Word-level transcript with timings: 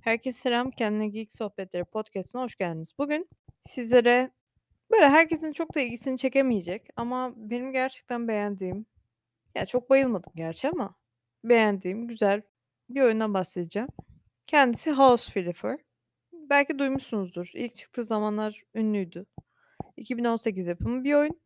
Herkese 0.00 0.40
selam. 0.40 0.70
Kendine 0.70 1.08
Geek 1.08 1.32
Sohbetleri 1.32 1.84
podcast'ına 1.84 2.42
hoş 2.42 2.56
geldiniz. 2.56 2.94
Bugün 2.98 3.28
sizlere 3.62 4.30
böyle 4.90 5.08
herkesin 5.08 5.52
çok 5.52 5.74
da 5.74 5.80
ilgisini 5.80 6.18
çekemeyecek 6.18 6.88
ama 6.96 7.32
benim 7.36 7.72
gerçekten 7.72 8.28
beğendiğim, 8.28 8.86
ya 9.54 9.66
çok 9.66 9.90
bayılmadım 9.90 10.32
gerçi 10.36 10.68
ama 10.68 10.94
beğendiğim 11.44 12.08
güzel 12.08 12.42
bir 12.90 13.00
oyundan 13.00 13.34
bahsedeceğim. 13.34 13.88
Kendisi 14.46 14.92
House 14.92 15.32
Flipper. 15.32 15.78
Belki 16.32 16.78
duymuşsunuzdur. 16.78 17.50
İlk 17.54 17.76
çıktığı 17.76 18.04
zamanlar 18.04 18.62
ünlüydü. 18.74 19.26
2018 19.96 20.66
yapımı 20.66 21.04
bir 21.04 21.14
oyun. 21.14 21.40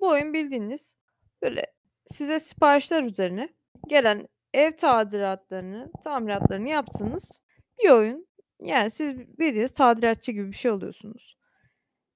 Bu 0.00 0.08
oyun 0.08 0.32
bildiğiniz 0.32 0.96
böyle 1.42 1.66
size 2.06 2.40
siparişler 2.40 3.02
üzerine 3.02 3.48
gelen 3.88 4.28
ev 4.54 4.72
tadilatlarını, 4.72 5.90
tamiratlarını 6.04 6.68
yaptığınız 6.68 7.45
bir 7.84 7.90
oyun. 7.90 8.26
Yani 8.62 8.90
siz 8.90 9.18
bildiğiniz 9.18 9.72
tadilatçı 9.72 10.32
gibi 10.32 10.48
bir 10.48 10.56
şey 10.56 10.70
oluyorsunuz. 10.70 11.36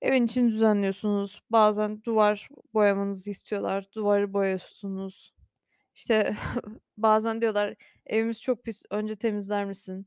Evin 0.02 0.26
içini 0.26 0.50
düzenliyorsunuz. 0.50 1.42
Bazen 1.50 2.02
duvar 2.04 2.48
boyamanızı 2.74 3.30
istiyorlar. 3.30 3.84
Duvarı 3.94 4.32
boyuyorsunuz. 4.32 5.34
İşte 5.94 6.36
bazen 6.96 7.40
diyorlar 7.40 7.74
evimiz 8.06 8.42
çok 8.42 8.64
pis. 8.64 8.84
Önce 8.90 9.16
temizler 9.16 9.64
misin? 9.64 10.06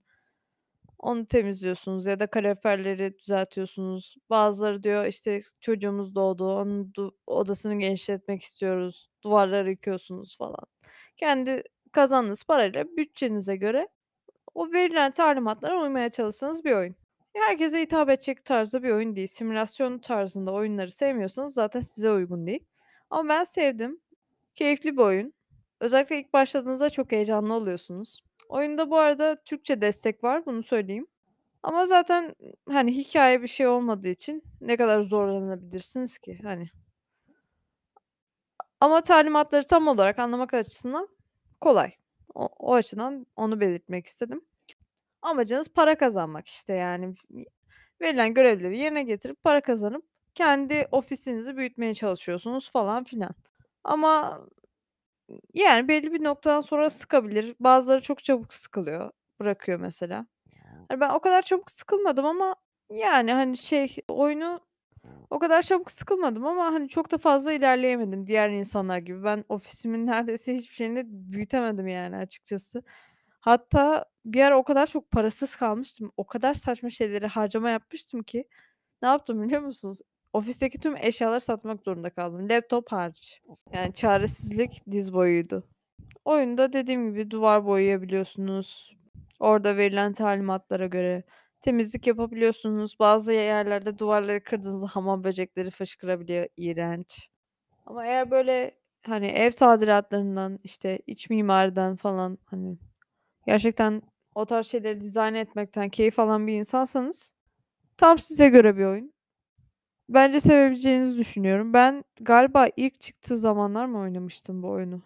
Onu 0.99 1.25
temizliyorsunuz 1.25 2.05
ya 2.05 2.19
da 2.19 2.27
kaloriferleri 2.27 3.17
düzeltiyorsunuz. 3.19 4.15
Bazıları 4.29 4.83
diyor 4.83 5.05
işte 5.05 5.43
çocuğumuz 5.61 6.15
doğdu. 6.15 6.55
Onun 6.57 6.91
du- 6.91 7.15
odasını 7.27 7.79
genişletmek 7.79 8.41
istiyoruz. 8.41 9.11
Duvarları 9.23 9.69
yıkıyorsunuz 9.71 10.37
falan. 10.37 10.65
Kendi 11.17 11.63
kazandığınız 11.91 12.43
parayla 12.43 12.85
bütçenize 12.97 13.55
göre 13.55 13.87
o 14.55 14.71
verilen 14.73 15.11
talimatlara 15.11 15.81
uymaya 15.81 16.09
çalıştığınız 16.09 16.65
bir 16.65 16.75
oyun. 16.75 16.95
Herkese 17.33 17.81
hitap 17.81 18.09
edecek 18.09 18.45
tarzda 18.45 18.83
bir 18.83 18.91
oyun 18.91 19.15
değil. 19.15 19.27
Simülasyon 19.27 19.99
tarzında 19.99 20.51
oyunları 20.51 20.91
sevmiyorsanız 20.91 21.53
zaten 21.53 21.81
size 21.81 22.11
uygun 22.11 22.47
değil. 22.47 22.65
Ama 23.09 23.29
ben 23.29 23.43
sevdim. 23.43 23.99
Keyifli 24.55 24.97
bir 24.97 25.01
oyun. 25.01 25.33
Özellikle 25.79 26.19
ilk 26.19 26.33
başladığınızda 26.33 26.89
çok 26.89 27.11
heyecanlı 27.11 27.53
oluyorsunuz. 27.53 28.23
Oyunda 28.49 28.89
bu 28.89 28.97
arada 28.97 29.43
Türkçe 29.43 29.81
destek 29.81 30.23
var, 30.23 30.45
bunu 30.45 30.63
söyleyeyim. 30.63 31.07
Ama 31.63 31.85
zaten 31.85 32.35
hani 32.69 32.91
hikaye 32.97 33.41
bir 33.41 33.47
şey 33.47 33.67
olmadığı 33.67 34.07
için 34.07 34.43
ne 34.61 34.77
kadar 34.77 35.01
zorlanabilirsiniz 35.01 36.17
ki 36.17 36.39
hani. 36.43 36.65
Ama 38.79 39.01
talimatları 39.01 39.65
tam 39.65 39.87
olarak 39.87 40.19
anlamak 40.19 40.53
açısından 40.53 41.07
kolay. 41.61 41.91
O, 42.35 42.45
o 42.59 42.73
açıdan 42.73 43.27
onu 43.35 43.59
belirtmek 43.59 44.05
istedim. 44.05 44.45
Amacınız 45.21 45.69
para 45.69 45.97
kazanmak 45.97 46.47
işte 46.47 46.73
yani. 46.73 47.15
Verilen 48.01 48.33
görevleri 48.33 48.77
yerine 48.77 49.03
getirip 49.03 49.43
para 49.43 49.61
kazanıp 49.61 50.05
kendi 50.35 50.87
ofisinizi 50.91 51.57
büyütmeye 51.57 51.93
çalışıyorsunuz 51.93 52.71
falan 52.71 53.03
filan. 53.03 53.35
Ama 53.83 54.41
yani 55.53 55.87
belli 55.87 56.13
bir 56.13 56.23
noktadan 56.23 56.61
sonra 56.61 56.89
sıkabilir. 56.89 57.55
Bazıları 57.59 58.01
çok 58.01 58.23
çabuk 58.23 58.53
sıkılıyor, 58.53 59.11
bırakıyor 59.39 59.79
mesela. 59.79 60.25
Hani 60.87 60.99
ben 60.99 61.09
o 61.09 61.19
kadar 61.19 61.41
çabuk 61.41 61.71
sıkılmadım 61.71 62.25
ama 62.25 62.55
yani 62.89 63.33
hani 63.33 63.57
şey 63.57 63.95
oyunu 64.07 64.59
o 65.33 65.39
kadar 65.39 65.61
çabuk 65.61 65.91
sıkılmadım 65.91 66.45
ama 66.45 66.65
hani 66.65 66.89
çok 66.89 67.11
da 67.11 67.17
fazla 67.17 67.53
ilerleyemedim 67.53 68.27
diğer 68.27 68.49
insanlar 68.49 68.97
gibi. 68.97 69.23
Ben 69.23 69.45
ofisimin 69.49 70.07
neredeyse 70.07 70.55
hiçbir 70.55 70.75
şeyini 70.75 71.03
büyütemedim 71.07 71.87
yani 71.87 72.17
açıkçası. 72.17 72.83
Hatta 73.39 74.05
bir 74.25 74.41
ara 74.41 74.57
o 74.57 74.63
kadar 74.63 74.87
çok 74.87 75.11
parasız 75.11 75.55
kalmıştım. 75.55 76.11
O 76.17 76.27
kadar 76.27 76.53
saçma 76.53 76.89
şeyleri 76.89 77.27
harcama 77.27 77.69
yapmıştım 77.69 78.23
ki 78.23 78.47
ne 79.01 79.07
yaptım 79.07 79.43
biliyor 79.43 79.61
musunuz? 79.61 79.99
Ofisteki 80.33 80.79
tüm 80.79 80.97
eşyaları 80.97 81.41
satmak 81.41 81.83
zorunda 81.83 82.09
kaldım. 82.09 82.49
Laptop 82.49 82.91
hariç. 82.91 83.41
Yani 83.73 83.93
çaresizlik 83.93 84.83
diz 84.91 85.13
boyuydu. 85.13 85.63
Oyunda 86.25 86.73
dediğim 86.73 87.11
gibi 87.11 87.31
duvar 87.31 87.65
boyayabiliyorsunuz. 87.65 88.97
Orada 89.39 89.77
verilen 89.77 90.13
talimatlara 90.13 90.85
göre 90.85 91.23
temizlik 91.63 92.07
yapabiliyorsunuz. 92.07 92.99
Bazı 92.99 93.33
yerlerde 93.33 93.99
duvarları 93.99 94.43
kırdığınızda 94.43 94.87
hamam 94.87 95.23
böcekleri 95.23 95.71
fışkırabiliyor. 95.71 96.47
İğrenç. 96.57 97.29
Ama 97.85 98.05
eğer 98.05 98.31
böyle 98.31 98.77
hani 99.05 99.27
ev 99.27 99.51
tadilatlarından 99.51 100.59
işte 100.63 100.99
iç 101.07 101.29
mimariden 101.29 101.95
falan 101.95 102.37
hani 102.45 102.77
gerçekten 103.47 104.01
o 104.35 104.45
tarz 104.45 104.67
şeyleri 104.67 105.01
dizayn 105.01 105.33
etmekten 105.33 105.89
keyif 105.89 106.19
alan 106.19 106.47
bir 106.47 106.53
insansanız 106.53 107.33
tam 107.97 108.17
size 108.17 108.49
göre 108.49 108.77
bir 108.77 108.85
oyun. 108.85 109.13
Bence 110.09 110.39
sevebileceğinizi 110.39 111.17
düşünüyorum. 111.17 111.73
Ben 111.73 112.03
galiba 112.21 112.67
ilk 112.77 113.01
çıktığı 113.01 113.37
zamanlar 113.37 113.85
mı 113.85 113.99
oynamıştım 113.99 114.63
bu 114.63 114.69
oyunu? 114.69 115.01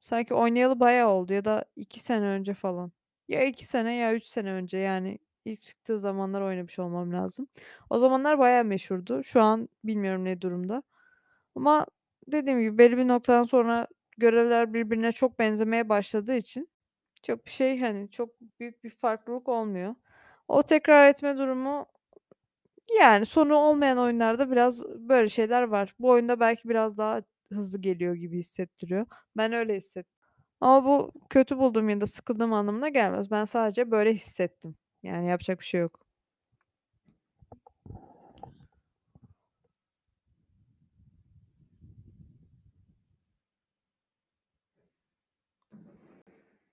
Sanki 0.00 0.34
oynayalı 0.34 0.80
bayağı 0.80 1.08
oldu 1.10 1.32
ya 1.32 1.44
da 1.44 1.64
2 1.76 2.00
sene 2.00 2.24
önce 2.24 2.54
falan. 2.54 2.92
Ya 3.28 3.44
2 3.44 3.66
sene 3.66 3.94
ya 3.94 4.14
3 4.14 4.24
sene 4.24 4.52
önce 4.52 4.78
yani 4.78 5.18
ilk 5.48 5.60
çıktığı 5.60 5.98
zamanlar 5.98 6.40
oynamış 6.40 6.78
olmam 6.78 7.12
lazım. 7.12 7.48
O 7.90 7.98
zamanlar 7.98 8.38
bayağı 8.38 8.64
meşhurdu. 8.64 9.22
Şu 9.24 9.42
an 9.42 9.68
bilmiyorum 9.84 10.24
ne 10.24 10.40
durumda. 10.40 10.82
Ama 11.54 11.86
dediğim 12.28 12.60
gibi 12.60 12.78
belli 12.78 12.98
bir 12.98 13.08
noktadan 13.08 13.44
sonra 13.44 13.86
görevler 14.18 14.74
birbirine 14.74 15.12
çok 15.12 15.38
benzemeye 15.38 15.88
başladığı 15.88 16.34
için 16.34 16.68
çok 17.22 17.46
bir 17.46 17.50
şey 17.50 17.80
hani 17.80 18.10
çok 18.10 18.40
büyük 18.60 18.84
bir 18.84 18.90
farklılık 18.90 19.48
olmuyor. 19.48 19.94
O 20.48 20.62
tekrar 20.62 21.08
etme 21.08 21.38
durumu 21.38 21.86
yani 23.00 23.26
sonu 23.26 23.54
olmayan 23.54 23.98
oyunlarda 23.98 24.50
biraz 24.50 24.84
böyle 24.84 25.28
şeyler 25.28 25.62
var. 25.62 25.94
Bu 25.98 26.08
oyunda 26.10 26.40
belki 26.40 26.68
biraz 26.68 26.98
daha 26.98 27.22
hızlı 27.52 27.80
geliyor 27.80 28.14
gibi 28.14 28.38
hissettiriyor. 28.38 29.06
Ben 29.36 29.52
öyle 29.52 29.76
hissettim. 29.76 30.14
Ama 30.60 30.84
bu 30.84 31.12
kötü 31.30 31.58
bulduğum 31.58 31.88
ya 31.88 32.00
da 32.00 32.06
sıkıldığım 32.06 32.52
anlamına 32.52 32.88
gelmez. 32.88 33.30
Ben 33.30 33.44
sadece 33.44 33.90
böyle 33.90 34.12
hissettim. 34.12 34.76
Yani 35.08 35.28
yapacak 35.28 35.60
bir 35.60 35.64
şey 35.64 35.80
yok. 35.80 36.00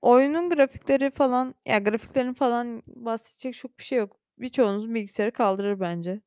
Oyunun 0.01 0.49
grafikleri 0.49 1.11
falan, 1.11 1.55
ya 1.65 1.79
grafiklerin 1.79 2.33
falan 2.33 2.83
bahsedecek 2.87 3.53
çok 3.55 3.79
bir 3.79 3.83
şey 3.83 3.99
yok. 3.99 4.17
Birçoğunuzun 4.39 4.95
bilgisayarı 4.95 5.31
kaldırır 5.31 5.79
bence. 5.79 6.21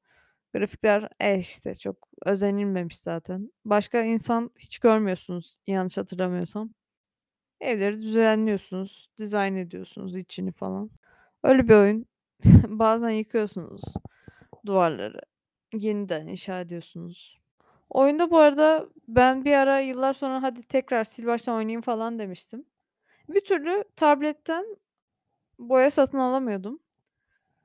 Grafikler 0.55 1.09
e 1.21 1.39
işte 1.39 1.75
çok 1.75 2.09
özenilmemiş 2.27 2.99
zaten. 3.01 3.53
Başka 3.65 4.03
insan 4.03 4.51
hiç 4.59 4.79
görmüyorsunuz 4.79 5.59
yanlış 5.67 5.99
hatırlamıyorsam. 5.99 6.71
Evleri 7.61 8.03
düzenliyorsunuz, 8.03 9.11
dizayn 9.19 9.57
ediyorsunuz 9.57 10.17
içini 10.17 10.53
falan. 10.53 10.91
Öyle 11.43 11.69
bir 11.69 11.75
oyun. 11.75 12.07
Bazen 12.69 13.11
yıkıyorsunuz 13.11 13.83
duvarları. 14.67 15.21
Yeniden 15.75 16.27
inşa 16.27 16.61
ediyorsunuz. 16.61 17.39
Oyunda 17.91 18.31
bu 18.31 18.39
arada 18.39 18.89
ben 19.09 19.45
bir 19.45 19.53
ara 19.53 19.81
yıllar 19.81 20.13
sonra 20.13 20.43
hadi 20.43 20.63
tekrar 20.63 21.05
sil 21.13 21.27
baştan 21.27 21.57
oynayayım 21.57 21.83
falan 21.83 22.19
demiştim. 22.19 22.65
Bir 23.29 23.41
türlü 23.45 23.85
tabletten 23.97 24.67
boya 25.59 25.91
satın 25.91 26.19
alamıyordum. 26.19 26.81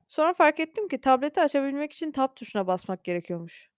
Sonra 0.07 0.33
fark 0.33 0.59
ettim 0.59 0.87
ki 0.87 1.01
tableti 1.01 1.41
açabilmek 1.41 1.93
için 1.93 2.11
tab 2.11 2.35
tuşuna 2.35 2.67
basmak 2.67 3.03
gerekiyormuş. 3.03 3.69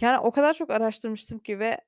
Yani 0.00 0.18
o 0.18 0.30
kadar 0.32 0.54
çok 0.54 0.70
araştırmıştım 0.70 1.38
ki 1.38 1.58
ve 1.58 1.80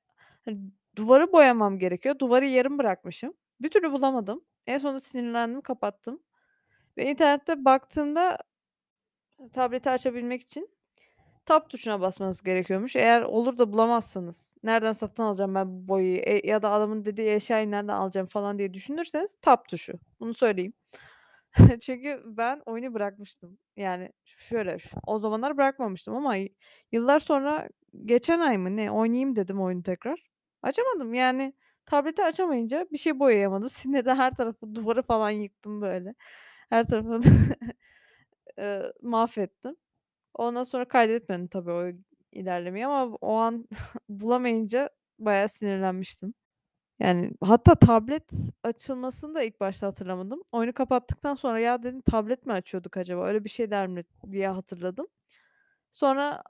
hani 0.45 0.59
duvarı 0.95 1.33
boyamam 1.33 1.79
gerekiyor. 1.79 2.19
Duvarı 2.19 2.45
yarım 2.45 2.77
bırakmışım. 2.77 3.33
Bir 3.61 3.69
türlü 3.69 3.91
bulamadım. 3.91 4.45
En 4.67 4.77
sonunda 4.77 4.99
sinirlendim, 4.99 5.61
kapattım. 5.61 6.23
Ve 6.99 7.11
internette 7.11 7.65
baktığımda 7.65 8.37
tableti 9.53 9.89
açabilmek 9.89 10.41
için 10.41 10.69
tab 11.45 11.69
tuşuna 11.69 12.01
basmanız 12.01 12.41
gerekiyormuş. 12.43 12.95
Eğer 12.95 13.21
olur 13.21 13.57
da 13.57 13.73
bulamazsanız 13.73 14.57
nereden 14.63 14.93
satın 14.93 15.23
alacağım 15.23 15.55
ben 15.55 15.67
bu 15.69 15.87
boyayı 15.87 16.21
e, 16.25 16.47
ya 16.47 16.61
da 16.61 16.71
adamın 16.71 17.05
dediği 17.05 17.29
eşyayı 17.29 17.71
nereden 17.71 17.93
alacağım 17.93 18.27
falan 18.27 18.59
diye 18.59 18.73
düşünürseniz 18.73 19.37
tab 19.41 19.65
tuşu. 19.69 19.93
Bunu 20.19 20.33
söyleyeyim. 20.33 20.73
Çünkü 21.81 22.23
ben 22.25 22.61
oyunu 22.65 22.93
bırakmıştım. 22.93 23.57
Yani 23.77 24.11
şöyle 24.25 24.79
şu 24.79 24.97
o 25.07 25.17
zamanlar 25.17 25.57
bırakmamıştım 25.57 26.15
ama 26.15 26.35
yıllar 26.91 27.19
sonra 27.19 27.69
geçen 28.05 28.39
ay 28.39 28.57
mı 28.57 28.77
ne 28.77 28.91
oynayayım 28.91 29.35
dedim 29.35 29.61
oyunu 29.61 29.83
tekrar. 29.83 30.29
Açamadım. 30.61 31.13
Yani 31.13 31.53
tableti 31.85 32.23
açamayınca 32.23 32.87
bir 32.91 32.97
şey 32.97 33.19
boyayamadım. 33.19 33.69
Sinirden 33.69 34.15
her 34.15 34.35
tarafı 34.35 34.75
duvarı 34.75 35.01
falan 35.01 35.29
yıktım 35.29 35.81
böyle. 35.81 36.15
Her 36.69 36.87
tarafını 36.87 37.21
eee, 38.57 38.93
mahvettim. 39.01 39.75
Ondan 40.35 40.63
sonra 40.63 40.85
kaydetmedim 40.87 41.47
tabii 41.47 41.71
o 41.71 41.91
ilerlemeyi 42.33 42.87
ama 42.87 43.15
o 43.21 43.33
an 43.35 43.69
bulamayınca 44.09 44.89
bayağı 45.19 45.49
sinirlenmiştim. 45.49 46.33
Yani 46.99 47.31
hatta 47.43 47.75
tablet 47.75 48.33
açılmasını 48.63 49.35
da 49.35 49.43
ilk 49.43 49.59
başta 49.61 49.87
hatırlamadım. 49.87 50.43
Oyunu 50.53 50.73
kapattıktan 50.73 51.35
sonra 51.35 51.59
"Ya," 51.59 51.83
dedim, 51.83 52.01
"tablet 52.01 52.45
mi 52.45 52.53
açıyorduk 52.53 52.97
acaba? 52.97 53.27
Öyle 53.27 53.43
bir 53.43 53.49
şeyler 53.49 53.87
mi?" 53.87 54.03
diye 54.31 54.49
hatırladım. 54.49 55.07
Sonra 55.91 56.43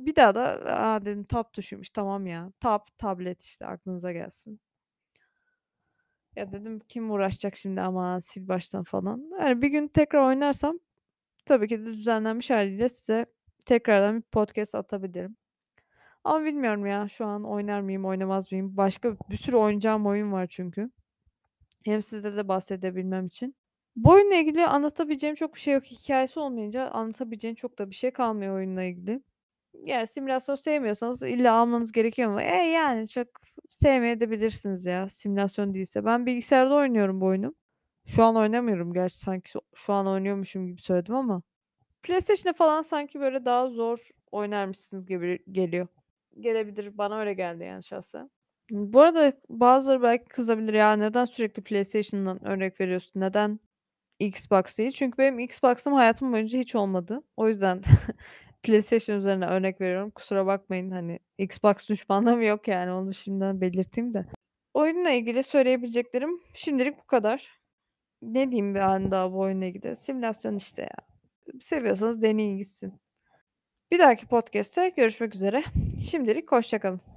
bir 0.00 0.16
daha 0.16 0.36
da, 0.36 0.42
"A!" 0.80 1.06
dedim, 1.06 1.24
"Tab 1.24 1.44
tuşuymuş, 1.54 1.90
tamam 1.90 2.26
ya." 2.28 2.52
Tab, 2.60 2.80
tablet 2.98 3.42
işte 3.44 3.66
aklınıza 3.66 4.12
gelsin. 4.12 4.60
Ya, 6.36 6.52
dedim, 6.52 6.80
"Kim 6.88 7.10
uğraşacak 7.10 7.56
şimdi 7.56 7.80
aman 7.80 8.18
sil 8.28 8.44
baştan." 8.48 8.84
falan. 8.84 9.30
Yani 9.40 9.62
bir 9.62 9.68
gün 9.68 9.88
tekrar 9.88 10.28
oynarsam 10.28 10.78
tabii 11.46 11.68
ki 11.68 11.80
de 11.80 11.86
düzenlenmiş 11.86 12.50
hâliyle 12.50 12.88
size 12.88 13.26
tekrardan 13.66 14.16
bir 14.16 14.22
podcast 14.22 14.74
atabilirim. 14.74 15.36
Ama 16.24 16.44
bilmiyorum 16.44 16.86
ya 16.86 17.08
şu 17.08 17.26
an 17.26 17.44
oynar 17.44 17.80
mıyım, 17.80 18.04
oynamaz 18.04 18.52
mıyım? 18.52 18.76
Başka 18.76 19.16
bir 19.30 19.36
sürü 19.36 19.56
oynayacağım 19.56 20.06
oyun 20.06 20.32
var 20.32 20.46
çünkü. 20.50 20.90
Hem 21.84 22.02
sizlere 22.02 22.36
de 22.36 22.48
bahsedebilmem 22.48 23.26
için. 23.26 23.56
Bu 23.96 24.10
oyunla 24.10 24.34
ilgili 24.34 24.66
anlatabileceğim 24.66 25.36
çok 25.36 25.58
şey 25.58 25.74
yok. 25.74 25.84
Hikâyesi 25.84 26.40
olmayınca 26.40 26.90
anlatabileceğim 26.90 27.54
çok 27.54 27.78
da 27.78 27.90
bir 27.90 27.94
şey 27.94 28.10
kalmıyor 28.10 28.56
oyunla 28.56 28.82
ilgili. 28.82 29.22
Yani 29.84 30.06
simülasyon 30.06 30.56
sevmiyorsanız 30.56 31.22
illa 31.22 31.54
almanız 31.54 31.92
gerekiyor 31.92 32.30
mu? 32.30 32.40
Eee, 32.40 32.46
yani 32.70 33.08
çok 33.08 33.28
sevmeyebilirsiniz 33.70 34.86
ya 34.86 35.08
simülasyon 35.08 35.74
değilse. 35.74 36.04
Ben 36.04 36.26
bilgisayarda 36.26 36.74
oynuyorum 36.74 37.20
bu 37.20 37.26
oyunu. 37.26 37.54
Şu 38.06 38.24
an 38.24 38.36
oynamıyorum 38.36 38.92
gerçi 38.92 39.18
sanki 39.18 39.52
şu 39.74 39.92
an 39.92 40.06
oynuyormuşum 40.06 40.66
gibi 40.66 40.80
söyledim 40.80 41.14
ama. 41.14 41.42
PlayStation'da 42.02 42.52
falan 42.56 42.82
sanki 42.82 43.20
böyle 43.20 43.44
daha 43.44 43.70
zor 43.70 44.08
oynarmışsınız 44.30 45.06
gibi 45.06 45.38
geliyor. 45.52 45.86
Gelebilir. 46.40 46.98
Bana 46.98 47.20
öyle 47.20 47.34
geldi 47.34 47.64
yani 47.64 47.82
şahsen. 47.82 48.30
Bu 48.70 49.00
arada 49.00 49.32
bazıları 49.48 50.02
belki 50.02 50.24
kızabilir, 50.24 50.74
"Ya, 50.74 50.92
neden 50.92 51.24
sürekli 51.24 51.62
PlayStation'dan 51.62 52.44
örnek 52.44 52.80
veriyorsun? 52.80 53.20
Neden 53.20 53.60
Xbox 54.20 54.78
değil?" 54.78 54.92
Çünkü 54.92 55.18
benim 55.18 55.38
Xbox'ım 55.38 55.92
hayatım 55.92 56.32
boyunca 56.32 56.58
hiç 56.58 56.74
olmadı. 56.74 57.22
O 57.36 57.48
yüzden 57.48 57.80
PlayStation 58.66 59.18
üzerinden 59.18 59.48
örnek 59.48 59.80
veriyorum. 59.80 60.10
Kusura 60.10 60.46
bakmayın, 60.46 60.90
hani, 60.90 61.18
Xbox 61.38 61.88
düşmanlığım 61.88 62.42
yok 62.46 62.68
yani 62.68 62.92
onu 62.92 63.14
şimdiden 63.14 63.60
belirteyim 63.60 64.14
de. 64.14 64.26
Oyunla 64.74 65.10
ilgili 65.10 65.42
söyleyebileceklerim 65.42 66.40
şimdilik 66.54 66.98
bu 66.98 67.04
kadar. 67.06 67.60
Ne 68.22 68.50
diyeyim 68.50 68.74
ben 68.74 69.10
daha 69.10 69.32
bu 69.32 69.38
oyunla 69.38 69.64
ilgili? 69.64 69.96
Simülasyon 69.96 70.56
işte 70.56 70.82
ya. 70.82 70.96
Seviyorsanız 71.60 72.22
deneyin 72.22 72.58
gitsin. 72.58 73.00
Bir 73.90 73.98
dahaki 73.98 74.26
podcast'te 74.26 74.88
görüşmek 74.88 75.34
üzere. 75.34 75.62
Şimdilik 76.10 76.52
hoşça 76.52 76.78
kalın. 76.78 77.15